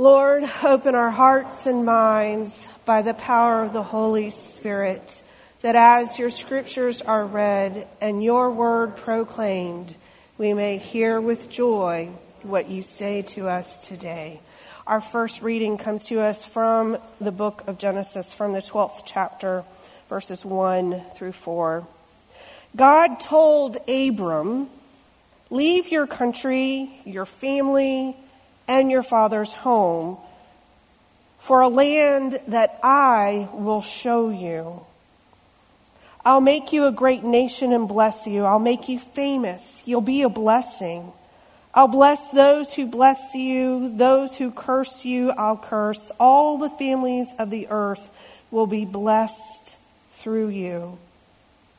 [0.00, 5.22] Lord, open our hearts and minds by the power of the Holy Spirit,
[5.60, 9.94] that as your scriptures are read and your word proclaimed,
[10.38, 12.08] we may hear with joy
[12.40, 14.40] what you say to us today.
[14.86, 19.64] Our first reading comes to us from the book of Genesis, from the 12th chapter,
[20.08, 21.86] verses 1 through 4.
[22.74, 24.70] God told Abram,
[25.50, 28.16] Leave your country, your family,
[28.70, 30.16] and your father's home
[31.40, 34.86] for a land that I will show you.
[36.24, 38.44] I'll make you a great nation and bless you.
[38.44, 39.82] I'll make you famous.
[39.86, 41.12] You'll be a blessing.
[41.74, 46.12] I'll bless those who bless you, those who curse you, I'll curse.
[46.20, 48.10] All the families of the earth
[48.52, 49.78] will be blessed
[50.12, 50.98] through you.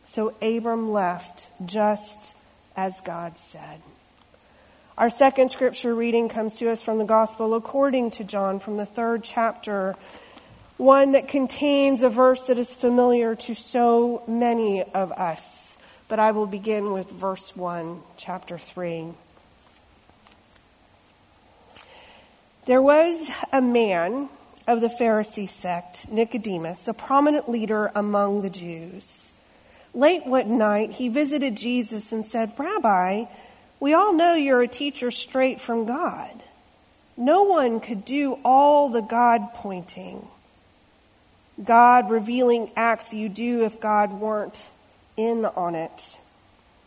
[0.03, 2.35] So Abram left just
[2.75, 3.81] as God said.
[5.01, 8.85] Our second scripture reading comes to us from the Gospel according to John from the
[8.85, 9.95] third chapter,
[10.77, 15.75] one that contains a verse that is familiar to so many of us.
[16.07, 19.07] But I will begin with verse 1, chapter 3.
[22.67, 24.29] There was a man
[24.67, 29.33] of the Pharisee sect, Nicodemus, a prominent leader among the Jews.
[29.95, 33.25] Late one night, he visited Jesus and said, Rabbi,
[33.81, 36.31] we all know you're a teacher straight from God.
[37.17, 40.25] No one could do all the God pointing,
[41.61, 44.69] God revealing acts you do if God weren't
[45.17, 46.21] in on it.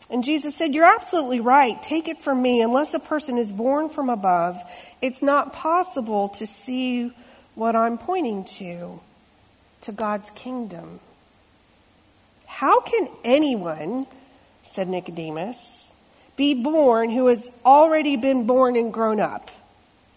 [0.09, 1.81] And Jesus said, You're absolutely right.
[1.81, 2.61] Take it from me.
[2.61, 4.57] Unless a person is born from above,
[5.01, 7.11] it's not possible to see
[7.55, 8.99] what I'm pointing to,
[9.81, 10.99] to God's kingdom.
[12.45, 14.07] How can anyone,
[14.63, 15.94] said Nicodemus,
[16.35, 19.51] be born who has already been born and grown up?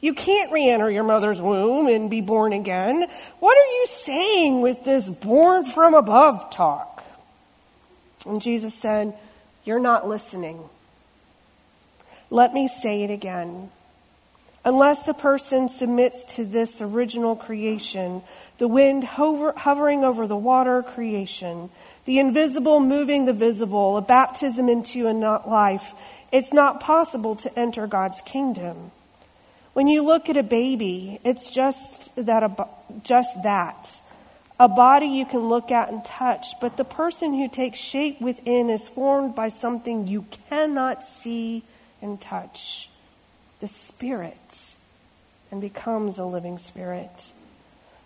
[0.00, 3.06] You can't re enter your mother's womb and be born again.
[3.40, 7.04] What are you saying with this born from above talk?
[8.26, 9.16] And Jesus said,
[9.64, 10.60] You're not listening.
[12.30, 13.70] Let me say it again.
[14.68, 18.20] Unless a person submits to this original creation,
[18.58, 21.70] the wind hover, hovering over the water creation,
[22.04, 25.94] the invisible moving the visible, a baptism into a not life,
[26.32, 28.90] it's not possible to enter God's kingdom.
[29.72, 32.68] When you look at a baby, it's just that,
[33.02, 34.02] just that.
[34.60, 38.68] A body you can look at and touch, but the person who takes shape within
[38.68, 41.64] is formed by something you cannot see
[42.02, 42.90] and touch
[43.60, 44.76] the Spirit
[45.50, 47.32] and becomes a living Spirit.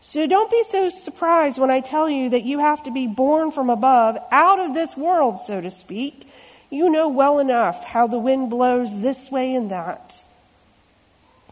[0.00, 3.52] So don't be so surprised when I tell you that you have to be born
[3.52, 6.28] from above, out of this world, so to speak.
[6.70, 10.24] You know well enough how the wind blows this way and that.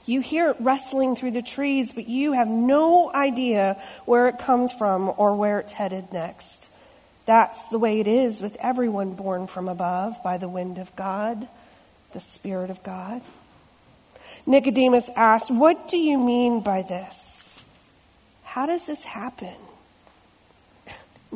[0.07, 4.73] You hear it rustling through the trees, but you have no idea where it comes
[4.73, 6.73] from or where it's headed next.
[7.27, 11.47] That's the way it is with everyone born from above by the wind of God,
[12.13, 13.23] the Spirit of God.
[14.47, 17.63] Nicodemus asked, What do you mean by this?
[18.43, 19.55] How does this happen?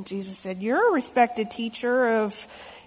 [0.02, 2.46] Jesus said, You're a respected teacher of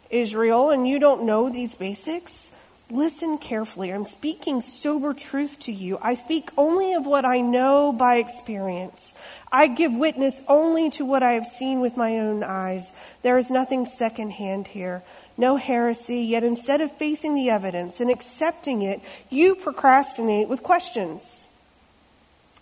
[0.09, 2.51] Israel and you don't know these basics.
[2.89, 3.91] Listen carefully.
[3.91, 5.97] I'm speaking sober truth to you.
[6.01, 9.13] I speak only of what I know by experience.
[9.51, 12.93] I give witness only to what I have seen with my own eyes.
[13.23, 15.03] There is nothing secondhand here
[15.37, 21.47] no heresy, yet instead of facing the evidence and accepting it, you procrastinate with questions.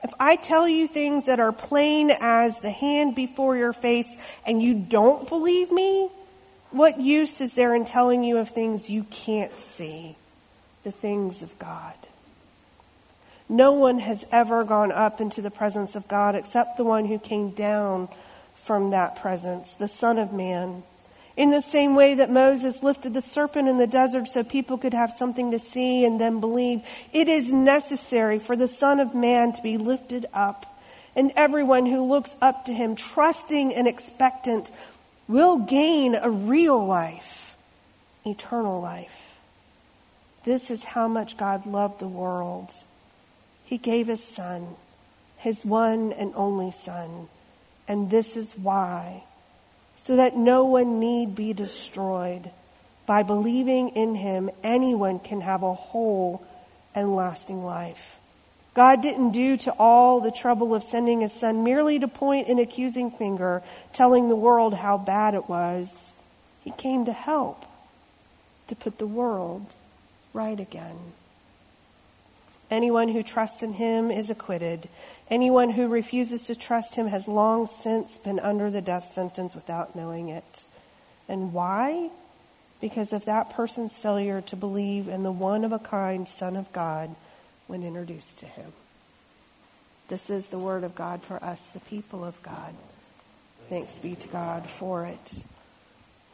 [0.03, 4.61] If I tell you things that are plain as the hand before your face and
[4.61, 6.09] you don't believe me,
[6.75, 10.15] what use is there in telling you of things you can't see?
[10.83, 11.95] The things of God.
[13.47, 17.19] No one has ever gone up into the presence of God except the one who
[17.19, 18.09] came down
[18.55, 20.83] from that presence, the Son of Man.
[21.37, 24.93] In the same way that Moses lifted the serpent in the desert so people could
[24.93, 26.81] have something to see and then believe,
[27.13, 30.65] it is necessary for the Son of Man to be lifted up.
[31.15, 34.71] And everyone who looks up to him, trusting and expectant,
[35.27, 37.55] will gain a real life,
[38.25, 39.37] eternal life.
[40.43, 42.71] This is how much God loved the world.
[43.65, 44.75] He gave his Son,
[45.37, 47.27] his one and only Son.
[47.87, 49.23] And this is why
[49.95, 52.51] so that no one need be destroyed.
[53.05, 56.45] By believing in him, anyone can have a whole
[56.93, 58.19] and lasting life.
[58.75, 62.59] God didn't do to all the trouble of sending his son merely to point an
[62.59, 63.63] accusing finger,
[63.93, 66.13] telling the world how bad it was.
[66.61, 67.65] He came to help,
[68.67, 69.75] to put the world
[70.33, 70.97] right again.
[72.69, 74.89] Anyone who trusts in him is acquitted.
[75.29, 79.95] Anyone who refuses to trust him has long since been under the death sentence without
[79.95, 80.65] knowing it.
[81.29, 82.09] And why?
[82.81, 86.73] Because of that person's failure to believe in the one of a kind Son of
[86.73, 87.15] God
[87.67, 88.71] when introduced to him.
[90.07, 92.73] This is the word of God for us, the people of God.
[93.69, 95.43] Thanks be to God for it.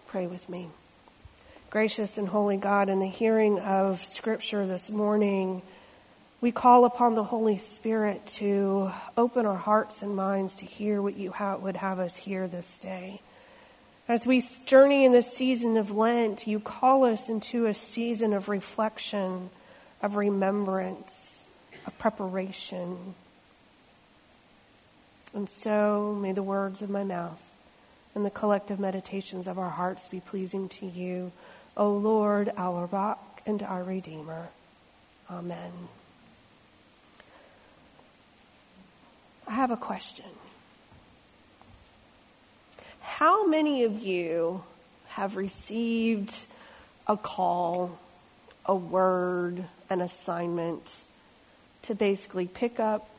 [0.07, 0.67] Pray with me.
[1.69, 5.61] Gracious and holy God, in the hearing of Scripture this morning,
[6.41, 11.15] we call upon the Holy Spirit to open our hearts and minds to hear what
[11.15, 13.21] you would have us hear this day.
[14.07, 18.49] As we journey in this season of Lent, you call us into a season of
[18.49, 19.49] reflection,
[20.01, 21.43] of remembrance,
[21.85, 23.15] of preparation.
[25.33, 27.41] And so may the words of my mouth
[28.13, 31.31] and the collective meditations of our hearts be pleasing to you,
[31.77, 34.49] O Lord, our rock and our Redeemer.
[35.29, 35.71] Amen.
[39.47, 40.25] I have a question.
[43.01, 44.63] How many of you
[45.07, 46.45] have received
[47.07, 47.97] a call,
[48.65, 51.03] a word, an assignment
[51.81, 53.09] to basically pick up,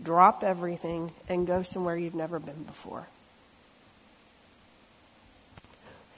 [0.00, 3.08] drop everything, and go somewhere you've never been before?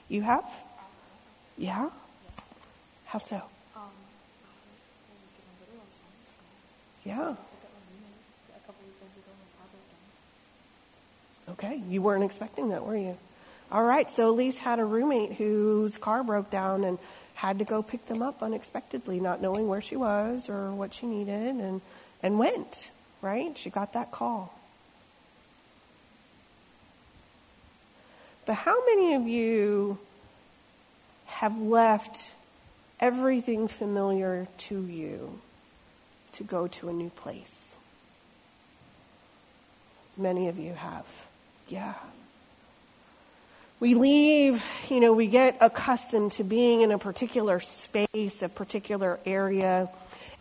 [0.07, 0.49] You have?
[1.57, 1.89] Yeah?
[3.05, 3.41] How so?
[7.03, 7.35] Yeah.
[11.49, 13.17] Okay, you weren't expecting that, were you?
[13.71, 16.99] All right, so Elise had a roommate whose car broke down and
[17.35, 21.05] had to go pick them up unexpectedly, not knowing where she was or what she
[21.05, 21.81] needed, and,
[22.21, 22.91] and went,
[23.21, 23.57] right?
[23.57, 24.57] She got that call.
[28.45, 29.97] But how many of you
[31.25, 32.33] have left
[32.99, 35.39] everything familiar to you
[36.33, 37.77] to go to a new place?
[40.17, 41.07] Many of you have.
[41.67, 41.95] Yeah.
[43.83, 49.19] We leave, you know, we get accustomed to being in a particular space, a particular
[49.25, 49.89] area,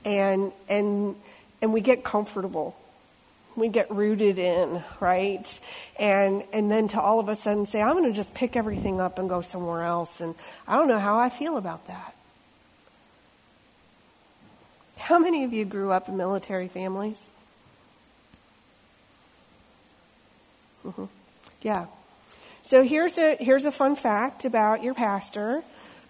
[0.04, 1.16] and and
[1.60, 2.78] and we get comfortable.
[3.56, 5.60] We get rooted in, right?
[5.98, 9.00] And and then to all of a sudden say, I'm going to just pick everything
[9.00, 10.36] up and go somewhere else, and
[10.68, 12.14] I don't know how I feel about that.
[14.98, 17.28] How many of you grew up in military families?
[20.86, 21.06] Mm-hmm.
[21.62, 21.86] Yeah.
[22.64, 25.64] So here's a here's a fun fact about your pastor.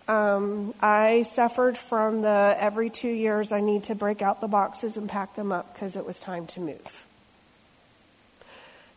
[0.06, 4.99] Um, I suffered from the every two years I need to break out the boxes
[4.99, 7.06] and pack them up because it was time to move.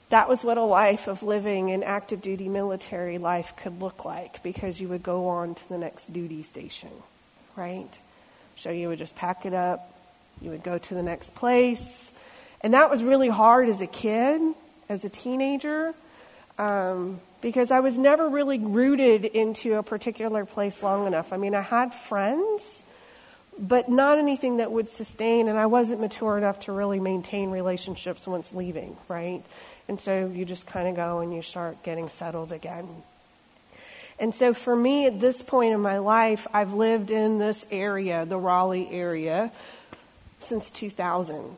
[0.10, 4.44] That was what a life of living in active duty military life could look like
[4.44, 6.92] because you would go on to the next duty station,
[7.56, 8.02] right?
[8.58, 9.94] So you would just pack it up,
[10.42, 12.12] you would go to the next place.
[12.60, 14.42] And that was really hard as a kid
[14.90, 15.96] as a teenager
[16.58, 21.34] um, because I was never really rooted into a particular place long enough.
[21.34, 22.84] I mean, I had friends,
[23.58, 28.28] but not anything that would sustain, and I wasn't mature enough to really maintain relationships
[28.28, 29.44] once leaving, right?
[29.88, 32.88] And so you just kind of go and you start getting settled again.
[34.18, 38.26] And so for me, at this point in my life, I've lived in this area,
[38.26, 39.52] the Raleigh area,
[40.40, 41.58] since 2000.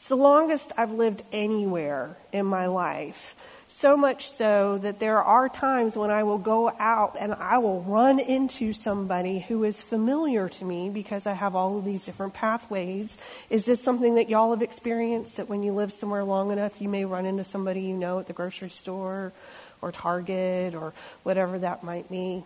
[0.00, 3.36] It's the longest I've lived anywhere in my life.
[3.68, 7.82] So much so that there are times when I will go out and I will
[7.82, 12.32] run into somebody who is familiar to me because I have all of these different
[12.32, 13.18] pathways.
[13.50, 16.88] Is this something that y'all have experienced that when you live somewhere long enough, you
[16.88, 19.34] may run into somebody you know at the grocery store
[19.82, 22.42] or Target or whatever that might be?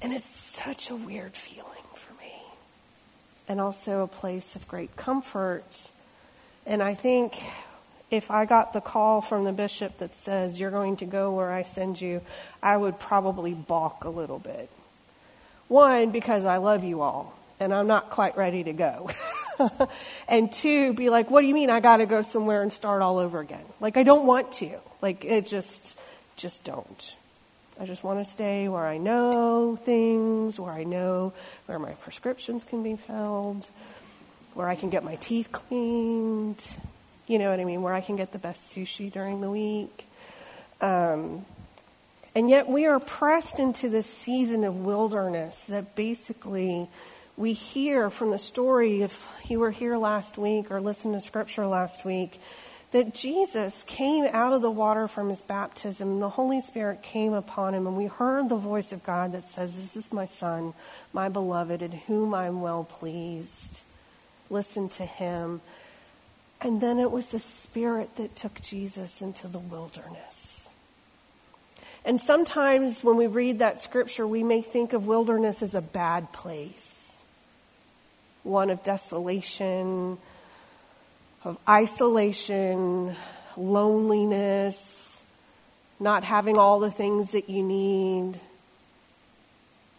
[0.00, 1.75] And it's such a weird feeling
[3.48, 5.90] and also a place of great comfort.
[6.66, 7.40] And I think
[8.10, 11.52] if I got the call from the bishop that says, You're going to go where
[11.52, 12.22] I send you,
[12.62, 14.70] I would probably balk a little bit.
[15.68, 19.10] One, because I love you all and I'm not quite ready to go.
[20.28, 23.02] and two, be like, What do you mean I got to go somewhere and start
[23.02, 23.64] all over again?
[23.80, 24.78] Like, I don't want to.
[25.02, 25.98] Like, it just,
[26.36, 27.16] just don't.
[27.78, 31.34] I just want to stay where I know things, where I know
[31.66, 33.68] where my prescriptions can be filled,
[34.54, 36.64] where I can get my teeth cleaned,
[37.26, 40.06] you know what I mean, where I can get the best sushi during the week.
[40.80, 41.44] Um,
[42.34, 46.88] and yet we are pressed into this season of wilderness that basically
[47.36, 51.66] we hear from the story, if you were here last week or listened to scripture
[51.66, 52.40] last week,
[52.92, 57.32] that Jesus came out of the water from his baptism, and the Holy Spirit came
[57.32, 60.72] upon him, and we heard the voice of God that says, This is my Son,
[61.12, 63.82] my beloved, in whom I'm well pleased.
[64.48, 65.60] Listen to him.
[66.60, 70.74] And then it was the Spirit that took Jesus into the wilderness.
[72.04, 76.32] And sometimes when we read that scripture, we may think of wilderness as a bad
[76.32, 77.24] place,
[78.44, 80.18] one of desolation,
[81.46, 83.14] of isolation,
[83.56, 85.24] loneliness,
[86.00, 88.40] not having all the things that you need.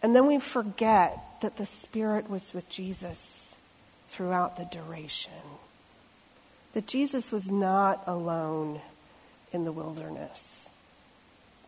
[0.02, 3.56] And then we forget that the Spirit was with Jesus
[4.08, 5.32] throughout the duration.
[6.74, 8.82] That Jesus was not alone
[9.50, 10.68] in the wilderness.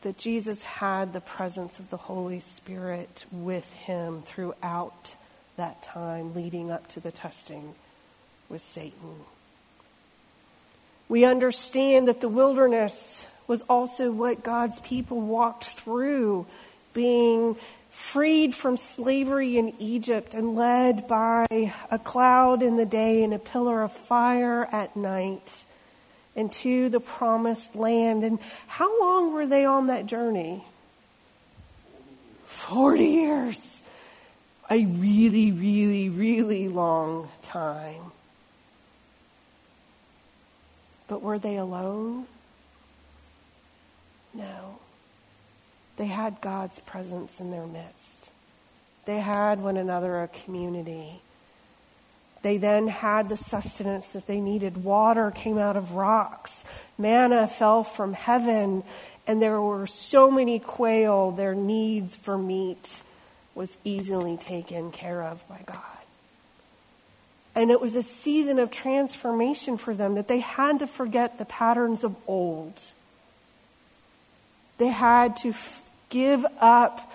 [0.02, 5.16] That Jesus had the presence of the Holy Spirit with him throughout
[5.56, 7.74] that time leading up to the testing
[8.50, 9.24] with Satan.
[11.10, 16.46] We understand that the wilderness was also what God's people walked through,
[16.94, 17.56] being
[17.88, 23.40] freed from slavery in Egypt and led by a cloud in the day and a
[23.40, 25.64] pillar of fire at night
[26.36, 28.22] into the promised land.
[28.22, 28.38] And
[28.68, 30.64] how long were they on that journey?
[32.44, 33.82] 40 years.
[34.70, 38.12] A really, really, really long time.
[41.10, 42.26] But were they alone?
[44.32, 44.78] No.
[45.96, 48.30] They had God's presence in their midst.
[49.06, 51.20] They had one another a community.
[52.42, 54.84] They then had the sustenance that they needed.
[54.84, 56.64] Water came out of rocks,
[56.96, 58.84] manna fell from heaven,
[59.26, 63.02] and there were so many quail, their needs for meat
[63.56, 65.99] was easily taken care of by God.
[67.60, 71.44] And it was a season of transformation for them that they had to forget the
[71.44, 72.80] patterns of old.
[74.78, 77.12] They had to f- give up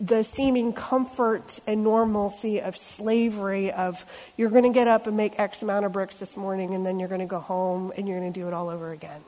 [0.00, 5.40] the seeming comfort and normalcy of slavery of you're going to get up and make
[5.40, 8.20] x amount of bricks this morning and then you're going to go home and you're
[8.20, 9.22] going to do it all over again.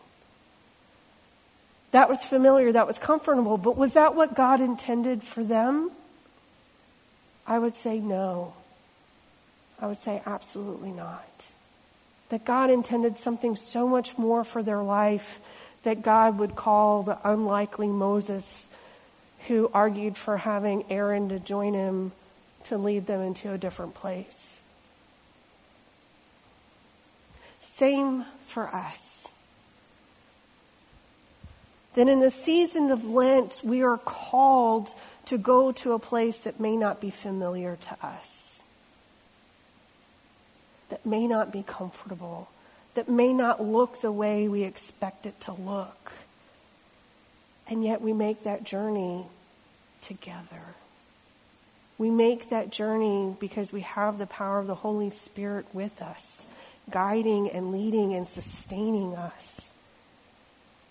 [1.90, 5.90] That was familiar that was comfortable but was that what god intended for them?
[7.49, 8.54] I would say no
[9.80, 11.54] I would say absolutely not.
[12.28, 15.40] That God intended something so much more for their life
[15.82, 18.66] that God would call the unlikely Moses
[19.49, 22.12] who argued for having Aaron to join him
[22.64, 24.60] to lead them into a different place.
[27.58, 29.28] Same for us.
[31.94, 34.94] Then in the season of Lent, we are called
[35.25, 38.60] to go to a place that may not be familiar to us
[40.90, 42.50] that may not be comfortable,
[42.94, 46.12] that may not look the way we expect it to look.
[47.68, 49.26] And yet we make that journey
[50.00, 50.75] together.
[51.99, 56.47] We make that journey because we have the power of the Holy Spirit with us,
[56.90, 59.73] guiding and leading and sustaining us.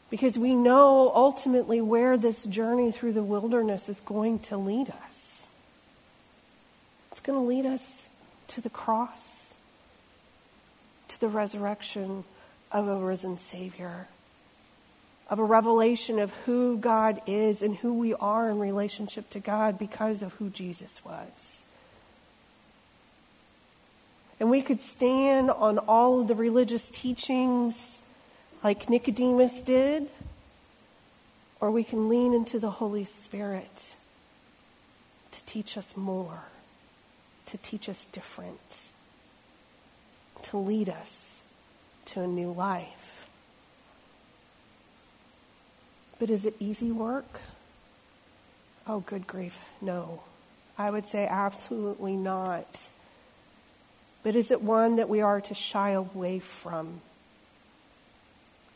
[0.10, 5.50] Because we know ultimately where this journey through the wilderness is going to lead us.
[7.12, 8.08] It's going to lead us
[8.48, 9.49] to the cross
[11.20, 12.24] the resurrection
[12.72, 14.08] of a risen Savior,
[15.30, 19.78] of a revelation of who God is and who we are in relationship to God
[19.78, 21.66] because of who Jesus was.
[24.40, 28.02] And we could stand on all of the religious teachings
[28.64, 30.08] like Nicodemus did,
[31.60, 33.98] or we can lean into the Holy Spirit
[35.32, 36.44] to teach us more,
[37.48, 38.92] to teach us different
[40.44, 41.44] to lead us
[42.06, 43.28] to a new life.
[46.20, 47.40] But is it easy work?
[48.88, 50.24] Oh, good grief, no.
[50.78, 52.90] I would say absolutely not.
[54.24, 57.02] But is it one that we are to shy away from?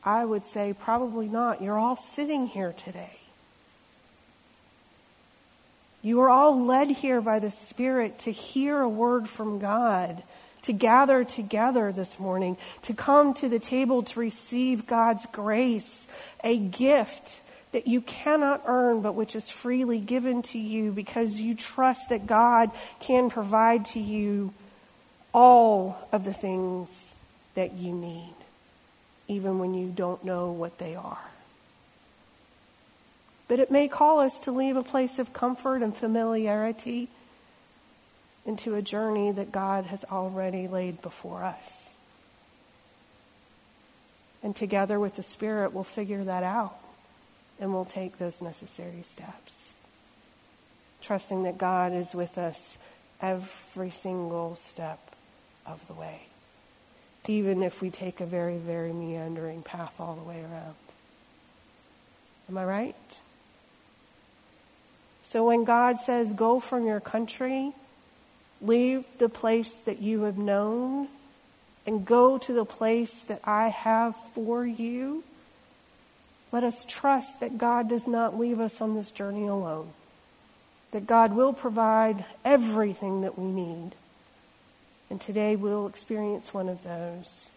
[0.05, 1.61] I would say probably not.
[1.61, 3.19] You're all sitting here today.
[6.01, 10.21] You are all led here by the Spirit to hear a word from God
[10.63, 16.07] to gather together this morning, to come to the table to receive God's grace,
[16.43, 17.41] a gift
[17.71, 22.27] that you cannot earn, but which is freely given to you because you trust that
[22.27, 24.53] God can provide to you
[25.33, 27.15] all of the things
[27.55, 28.35] that you need,
[29.27, 31.31] even when you don't know what they are.
[33.47, 37.09] But it may call us to leave a place of comfort and familiarity
[38.45, 41.97] into a journey that God has already laid before us.
[44.41, 46.77] And together with the Spirit, we'll figure that out
[47.59, 49.73] and we'll take those necessary steps.
[51.01, 52.77] Trusting that God is with us
[53.21, 54.99] every single step
[55.65, 56.23] of the way,
[57.27, 60.75] even if we take a very, very meandering path all the way around.
[62.49, 63.21] Am I right?
[65.21, 67.71] So when God says, go from your country,
[68.63, 71.09] leave the place that you have known,
[71.85, 75.23] and go to the place that I have for you,
[76.51, 79.89] let us trust that God does not leave us on this journey alone,
[80.91, 83.91] that God will provide everything that we need.
[85.09, 87.49] And today we'll experience one of those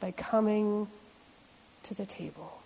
[0.00, 0.88] by coming
[1.84, 2.58] to the table.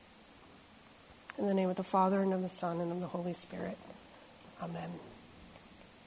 [1.38, 3.76] In the name of the Father, and of the Son, and of the Holy Spirit.
[4.62, 4.90] Amen.